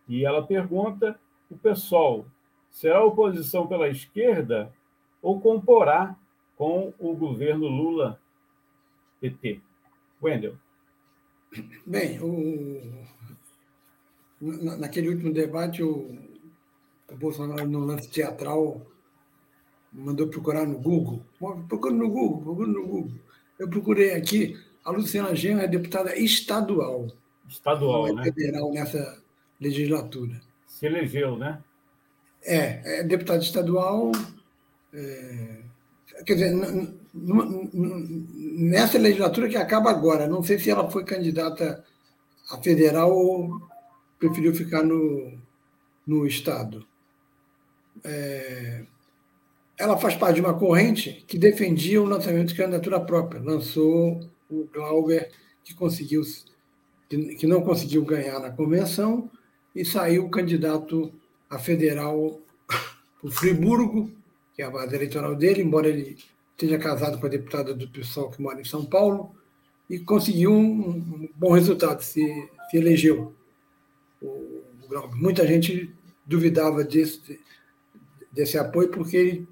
[0.07, 2.25] E ela pergunta: o PSOL
[2.69, 4.71] será oposição pela esquerda
[5.21, 6.15] ou comporá
[6.55, 8.19] com o governo Lula
[9.19, 9.61] PT?
[10.21, 10.55] Wendel.
[11.85, 12.79] Bem, o...
[14.79, 16.17] naquele último debate, o,
[17.09, 18.81] o Bolsonaro, no lance teatral,
[19.91, 21.21] mandou procurar no Google.
[21.67, 23.11] Procure no Google, procure no Google.
[23.59, 27.07] Eu procurei aqui, a Luciana Genro é deputada estadual.
[27.47, 28.23] Estadual, é né?
[28.23, 29.21] Federal nessa
[29.59, 30.41] legislatura.
[30.65, 31.61] Se elegeu, né?
[32.43, 34.11] É, é deputada estadual.
[34.93, 35.61] É,
[36.25, 36.53] quer dizer,
[37.13, 41.83] nessa legislatura que acaba agora, não sei se ela foi candidata
[42.49, 43.61] a federal ou
[44.17, 45.37] preferiu ficar no,
[46.05, 46.85] no Estado.
[48.03, 48.85] É,
[49.81, 53.41] ela faz parte de uma corrente que defendia o lançamento de candidatura própria.
[53.41, 55.31] Lançou o Glauber,
[55.63, 56.21] que conseguiu
[57.09, 59.29] que não conseguiu ganhar na convenção,
[59.75, 61.11] e saiu candidato
[61.49, 62.39] a federal
[63.19, 64.09] por Friburgo,
[64.53, 66.15] que é a base eleitoral dele, embora ele
[66.51, 69.35] esteja casado com a deputada do PSOL que mora em São Paulo,
[69.89, 72.21] e conseguiu um, bom resultado, se,
[72.69, 73.33] se elegeu.
[74.21, 74.61] O,
[75.15, 75.93] muita gente
[76.25, 77.39] duvidava desse,
[78.31, 79.47] desse apoio porque ele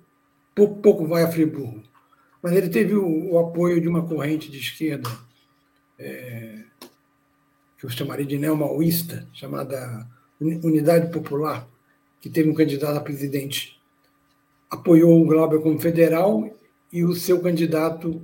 [0.67, 1.81] pouco, vai a Friburgo.
[2.41, 5.09] Mas ele teve o, o apoio de uma corrente de esquerda,
[5.97, 6.63] é,
[7.77, 10.07] que eu chamaria de neomaoísta, chamada
[10.39, 11.67] Unidade Popular,
[12.21, 13.79] que teve um candidato a presidente.
[14.69, 16.49] Apoiou o Glauber como federal
[16.91, 18.21] e o seu candidato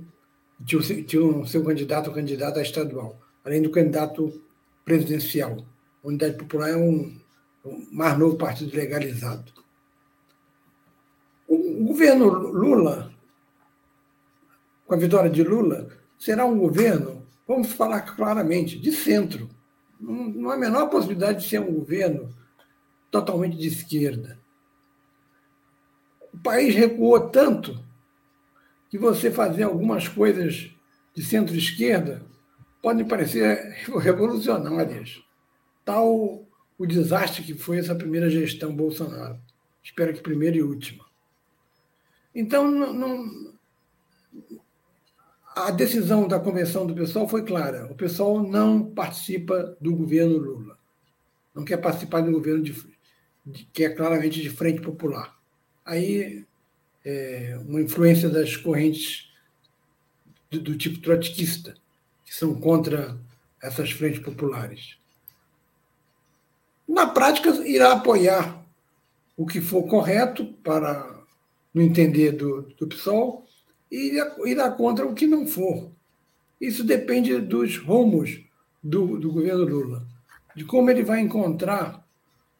[0.64, 4.40] tinha o, o seu candidato candidato a estadual, além do candidato
[4.84, 5.58] presidencial.
[6.02, 7.18] A Unidade Popular é um,
[7.64, 9.52] um mais novo partido legalizado.
[11.76, 13.12] O governo Lula,
[14.86, 19.46] com a vitória de Lula, será um governo, vamos falar claramente, de centro.
[20.00, 22.30] Não há a menor possibilidade de ser um governo
[23.10, 24.38] totalmente de esquerda.
[26.32, 27.84] O país recuou tanto
[28.88, 30.70] que você fazer algumas coisas
[31.14, 32.22] de centro-esquerda
[32.80, 35.22] podem parecer revolucionárias.
[35.84, 36.42] Tal
[36.78, 39.38] o desastre que foi essa primeira gestão Bolsonaro.
[39.82, 41.05] Espero que primeira e última.
[42.36, 43.54] Então, não,
[45.56, 47.90] a decisão da convenção do pessoal foi clara.
[47.90, 50.78] O pessoal não participa do governo Lula.
[51.54, 52.74] Não quer participar do governo de,
[53.46, 55.34] de, que é claramente de frente popular.
[55.82, 56.44] Aí
[57.02, 59.32] é, uma influência das correntes
[60.50, 61.74] do, do tipo trotskista,
[62.22, 63.18] que são contra
[63.62, 64.98] essas frentes populares.
[66.86, 68.62] Na prática, irá apoiar
[69.38, 71.15] o que for correto para
[71.76, 73.46] no entender do, do PSOL
[73.92, 75.92] e irá contra o que não for.
[76.58, 78.40] Isso depende dos rumos
[78.82, 80.06] do, do governo Lula,
[80.56, 82.02] de como ele vai encontrar.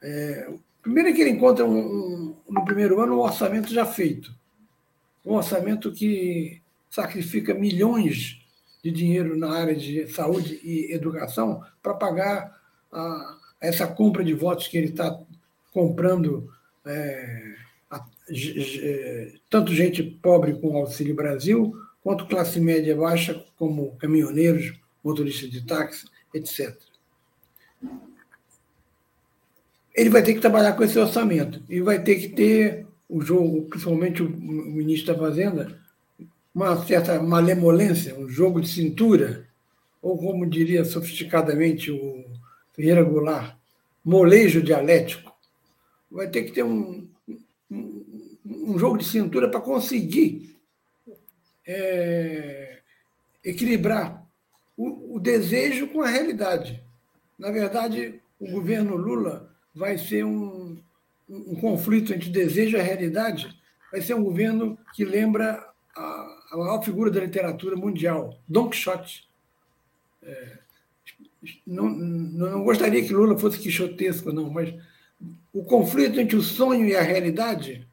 [0.02, 0.50] É,
[0.82, 4.36] primeiro é que ele encontra um, um, no primeiro ano um orçamento já feito
[5.26, 8.40] um orçamento que sacrifica milhões
[8.82, 12.56] de dinheiro na área de saúde e educação para pagar
[12.92, 15.18] a, essa compra de votos que ele está
[15.72, 16.48] comprando,
[16.86, 17.56] é,
[19.48, 26.06] tanto gente pobre com Auxílio Brasil, quanto classe média baixa, como caminhoneiros, motoristas de táxi,
[26.34, 26.76] etc.
[29.94, 33.62] Ele vai ter que trabalhar com esse orçamento e vai ter que ter o jogo,
[33.62, 35.80] principalmente o ministro da Fazenda,
[36.54, 39.46] uma certa malemolência, um jogo de cintura,
[40.02, 42.24] ou como diria sofisticadamente o
[42.72, 43.56] Ferreira Goulart,
[44.04, 45.32] molejo dialético.
[46.10, 47.05] Vai ter que ter um,
[48.46, 50.56] um, um jogo de cintura para conseguir
[51.66, 52.78] é,
[53.44, 54.24] equilibrar
[54.76, 56.82] o, o desejo com a realidade.
[57.38, 60.78] Na verdade, o governo Lula vai ser um,
[61.28, 63.54] um conflito entre desejo e realidade,
[63.90, 69.26] vai ser um governo que lembra a, a maior figura da literatura mundial, Don Quixote.
[70.22, 70.58] É,
[71.66, 74.74] não, não gostaria que Lula fosse quixotesco, não, mas
[75.52, 77.85] o conflito entre o sonho e a realidade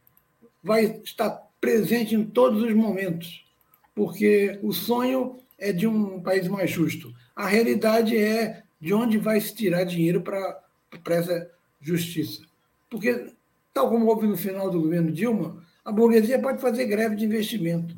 [0.63, 3.45] vai estar presente em todos os momentos,
[3.93, 9.39] porque o sonho é de um país mais justo, a realidade é de onde vai
[9.39, 10.61] se tirar dinheiro para
[11.07, 11.49] essa
[11.81, 12.43] justiça.
[12.89, 13.27] Porque,
[13.73, 17.95] tal como houve no final do governo Dilma, a burguesia pode fazer greve de investimento.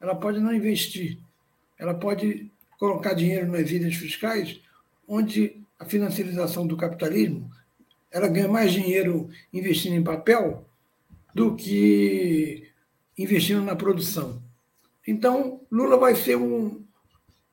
[0.00, 1.18] Ela pode não investir.
[1.78, 4.60] Ela pode colocar dinheiro nas ilhas fiscais,
[5.06, 7.50] onde a financiarização do capitalismo
[8.10, 10.67] ela ganha mais dinheiro investindo em papel
[11.34, 12.68] do que
[13.16, 14.42] investindo na produção.
[15.06, 16.84] Então, Lula vai ser um.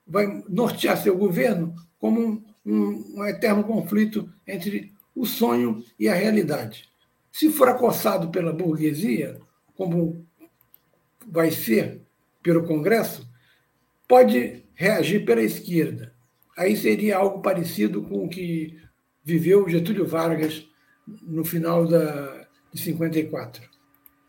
[0.05, 6.13] vai nortear seu governo como um, um, um eterno conflito entre o sonho e a
[6.13, 6.89] realidade.
[7.31, 9.39] Se for acossado pela burguesia,
[9.75, 10.25] como
[11.27, 12.01] vai ser
[12.43, 13.27] pelo Congresso,
[14.07, 16.13] pode reagir pela esquerda.
[16.57, 18.77] Aí seria algo parecido com o que
[19.23, 20.65] viveu Getúlio Vargas
[21.23, 22.44] no final da,
[22.75, 23.63] de 54.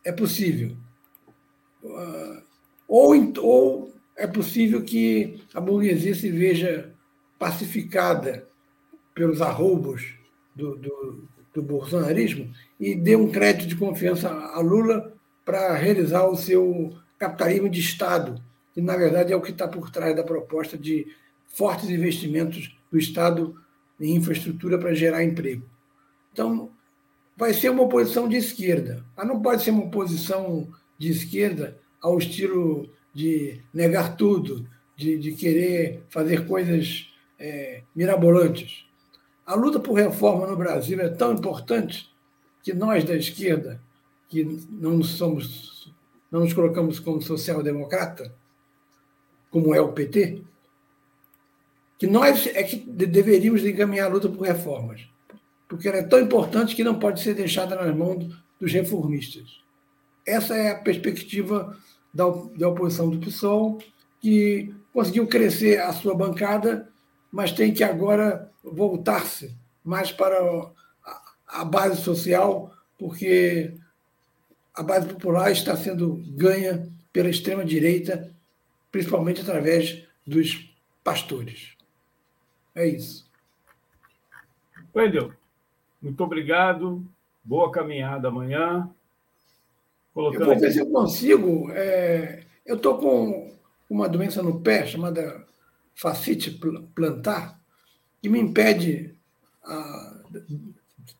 [0.04, 0.76] É possível.
[1.84, 2.42] Ah,
[2.86, 6.94] ou, ou é possível que a burguesia se veja
[7.38, 8.48] pacificada
[9.12, 10.14] pelos arroubos
[10.54, 15.12] do, do, do bolsonarismo e dê um crédito de confiança a Lula
[15.44, 18.40] para realizar o seu capitalismo de Estado,
[18.72, 21.06] que na verdade é o que está por trás da proposta de
[21.48, 23.60] fortes investimentos do Estado
[24.00, 25.64] em infraestrutura para gerar emprego.
[26.32, 26.70] Então,
[27.36, 30.68] vai ser uma oposição de esquerda, mas não pode ser uma oposição
[30.98, 34.66] de esquerda ao estilo de negar tudo,
[34.96, 38.86] de, de querer fazer coisas é, mirabolantes.
[39.44, 42.10] A luta por reforma no Brasil é tão importante
[42.62, 43.80] que nós da esquerda,
[44.28, 45.92] que não somos,
[46.30, 48.34] não nos colocamos como social-democrata,
[49.50, 50.42] como é o PT,
[51.98, 55.08] que nós é que deveríamos encaminhar a luta por reformas,
[55.68, 59.60] porque ela é tão importante que não pode ser deixada nas mãos dos reformistas.
[60.26, 61.76] Essa é a perspectiva
[62.12, 62.24] da,
[62.56, 63.78] da oposição do PSOL,
[64.20, 66.88] que conseguiu crescer a sua bancada,
[67.30, 69.54] mas tem que agora voltar-se
[69.84, 70.36] mais para
[71.46, 73.74] a, base social, porque
[74.74, 78.34] a base popular está sendo ganha pela extrema-direita,
[78.90, 81.76] principalmente através dos pastores.
[82.74, 83.30] É isso.
[84.94, 85.32] Wendel,
[86.06, 87.04] muito obrigado.
[87.42, 88.88] Boa caminhada amanhã.
[90.14, 91.70] Colocando eu vou ver se eu consigo.
[91.72, 93.52] É, eu estou com
[93.90, 95.44] uma doença no pé chamada
[95.96, 96.60] fascite
[96.94, 97.60] plantar,
[98.22, 99.16] que me impede
[99.64, 100.22] a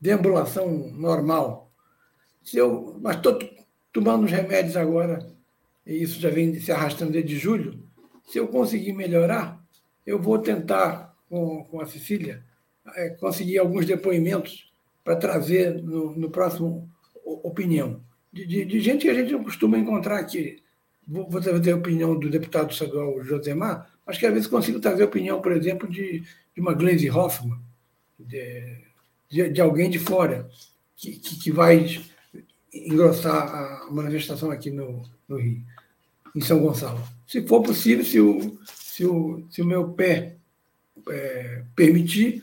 [0.01, 1.68] deambulação normal.
[2.45, 3.39] Se eu, mas estou
[3.93, 5.26] tomando os remédios agora,
[5.84, 7.82] e isso já vem se arrastando desde julho.
[8.24, 9.61] Se eu conseguir melhorar,
[10.07, 12.45] eu vou tentar, com, com a Cecília,
[12.95, 14.66] é, conseguir alguns depoimentos
[15.07, 16.91] para trazer no, no próximo
[17.25, 18.01] Opinião
[18.33, 20.63] de, de, de, gente que a gente não costuma encontrar aqui.
[21.07, 25.07] Vou, trazer a opinião do deputado estadual Josemar, mas que às vezes consigo trazer a
[25.07, 27.61] opinião, por exemplo, de, de uma Gleisi Hoffmann,
[28.19, 28.83] de,
[29.29, 30.49] de, de, alguém de fora,
[30.97, 31.87] que, que, que, vai
[32.73, 35.63] engrossar a manifestação aqui no, no Rio,
[36.35, 37.01] em São Gonçalo.
[37.27, 40.37] Se for possível, se o, se o, se o meu pé
[41.09, 42.43] é, permitir,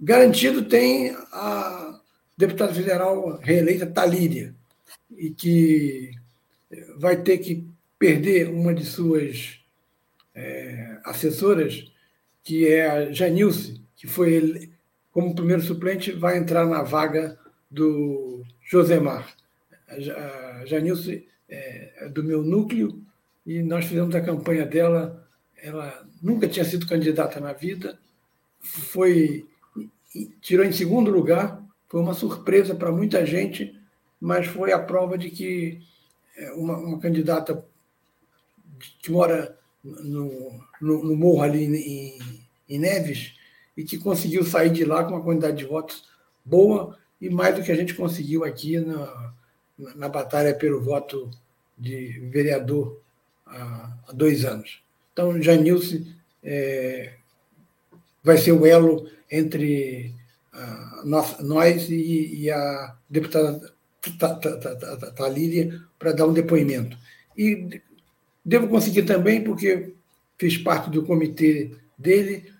[0.00, 1.97] garantido tem a
[2.38, 4.54] deputada federal reeleita Talíria,
[5.10, 6.12] e que
[6.96, 7.66] vai ter que
[7.98, 9.58] perder uma de suas
[10.34, 11.90] é, assessoras,
[12.44, 14.70] que é a Janilce, que foi,
[15.10, 17.36] como primeiro suplente, vai entrar na vaga
[17.68, 19.34] do Josemar.
[19.88, 23.02] A Janilce é do meu núcleo
[23.44, 25.26] e nós fizemos a campanha dela.
[25.60, 27.98] Ela nunca tinha sido candidata na vida,
[28.60, 29.44] foi
[30.40, 33.78] tirou em segundo lugar, foi uma surpresa para muita gente
[34.20, 35.80] mas foi a prova de que
[36.36, 37.64] é, uma, uma candidata
[39.00, 42.18] que mora no, no, no morro ali em,
[42.68, 43.34] em, Neves
[43.76, 46.08] e que conseguiu sair de lá com uma quantidade de votos
[46.44, 49.34] boa e mais do que a gente conseguiu aqui na,
[49.96, 51.30] na, batalha pelo voto
[51.76, 53.00] de vereador
[53.46, 54.82] há, há dois anos.
[55.12, 57.14] Então, Janilce é,
[58.22, 60.14] vai ser o elo entre
[61.04, 63.72] nós, nós e, e a deputada
[65.16, 66.96] Talíria para dar um depoimento.
[67.36, 67.80] E
[68.44, 69.92] devo conseguir também, porque
[70.38, 72.50] fiz parte do comitê dele,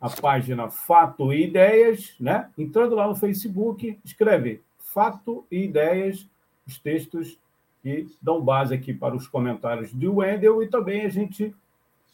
[0.00, 2.50] a página Fato e Ideias, né?
[2.58, 6.28] Entrando lá no Facebook, escreve Fato e Ideias,
[6.66, 7.38] os textos
[7.82, 11.54] que dão base aqui para os comentários de Wendel e também a gente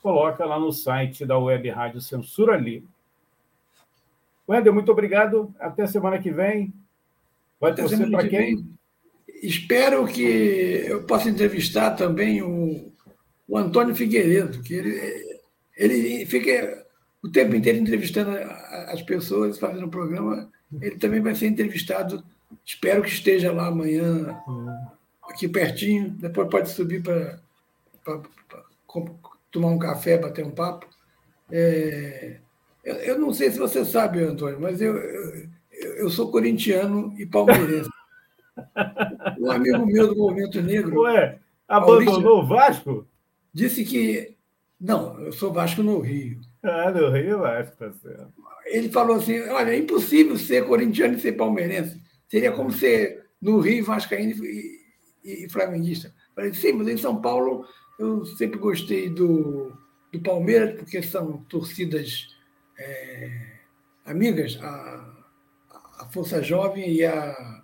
[0.02, 2.88] coloca lá no site da Web Rádio Censura Livre.
[4.48, 5.54] Wendel, muito obrigado.
[5.58, 6.72] Até semana que vem.
[7.60, 8.56] Vai torcer para quem?
[8.56, 8.79] Vem.
[9.42, 12.92] Espero que eu possa entrevistar também o,
[13.48, 15.40] o Antônio Figueiredo, que ele,
[15.76, 16.86] ele fica
[17.22, 18.30] o tempo inteiro entrevistando
[18.88, 20.50] as pessoas, fazendo o programa.
[20.80, 22.22] Ele também vai ser entrevistado.
[22.64, 24.38] Espero que esteja lá amanhã,
[25.28, 26.10] aqui pertinho.
[26.10, 27.38] Depois pode subir para
[29.50, 30.86] tomar um café, bater um papo.
[31.50, 32.36] É,
[32.84, 37.26] eu, eu, não sei se você sabe, Antônio, mas eu, eu, eu sou corintiano e
[37.26, 37.90] palmeirense.
[39.38, 41.02] Um amigo meu do Movimento Negro.
[41.02, 41.38] Ué,
[41.68, 43.06] abandonou o Vasco?
[43.52, 44.36] Disse que.
[44.80, 46.40] Não, eu sou Vasco no Rio.
[46.62, 48.32] Ah, no Rio Vasco, tá certo.
[48.66, 52.00] Ele falou assim: olha, é impossível ser corintiano e ser palmeirense.
[52.28, 54.78] Seria como ser no Rio Vascaíno e,
[55.24, 56.14] e, e flamenguista.
[56.34, 57.66] Falei, sim, mas em São Paulo
[57.98, 59.72] eu sempre gostei do,
[60.12, 62.28] do Palmeiras, porque são torcidas
[62.78, 63.58] é,
[64.06, 65.24] amigas, a,
[66.00, 67.59] a Força Jovem e a,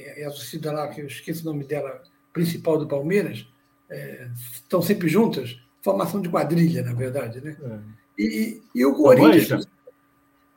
[0.00, 3.46] e a torcida lá, que eu esqueço o nome dela, principal do Palmeiras,
[3.90, 7.40] é, estão sempre juntas, formação de quadrilha, na verdade.
[7.40, 7.56] Né?
[7.62, 7.78] É.
[8.18, 9.50] E, e, o Corinthians.
[9.52, 9.68] A Mancha.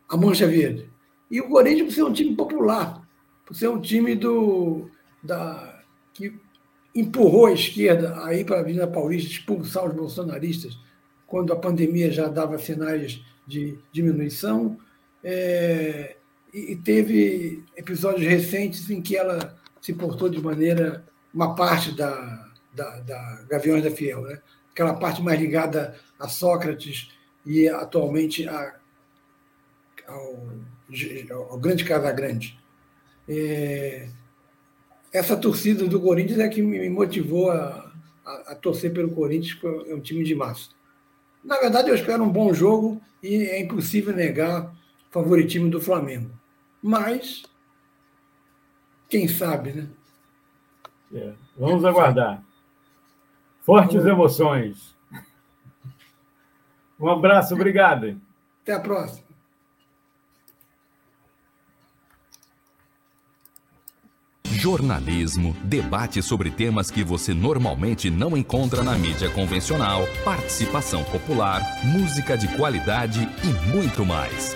[0.10, 0.89] a Mancha Verde.
[1.30, 3.08] E o Corinthians, por ser um time popular,
[3.46, 4.89] por ser um time do,
[5.24, 5.84] da,
[6.14, 6.34] que
[6.94, 10.78] empurrou a esquerda aí para a Avenida Paulista expulsar os bolsonaristas
[11.26, 14.78] quando a pandemia já dava sinais de diminuição.
[15.24, 16.18] É,
[16.54, 22.99] e teve episódios recentes em que ela se portou de maneira, uma parte da, da,
[22.99, 24.39] da Gaviões da Fiel, né?
[24.72, 27.10] aquela parte mais ligada a Sócrates
[27.45, 28.76] e atualmente a,
[30.08, 30.47] ao,
[31.49, 32.60] ao grande Casagrande.
[33.28, 34.10] É,
[35.12, 37.91] essa torcida do Corinthians é que me motivou a,
[38.26, 40.70] a, a torcer pelo Corinthians, que é um time de massa.
[41.43, 46.41] Na verdade, eu espero um bom jogo e é impossível negar o favoritismo do Flamengo.
[46.82, 47.44] Mas,
[49.10, 49.88] quem sabe, né?
[51.14, 52.44] É, vamos aguardar.
[53.62, 54.96] Fortes emoções.
[57.00, 58.20] Um abraço, obrigado.
[58.64, 59.32] Até a próxima.
[64.62, 72.38] jornalismo, debate sobre temas que você normalmente não encontra na mídia convencional, participação popular, música
[72.38, 74.56] de qualidade e muito mais.